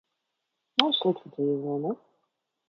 Nav 0.81 0.89
slikta 1.01 1.33
dzīve, 1.35 1.61
vai 1.67 1.77
ne? 1.85 1.95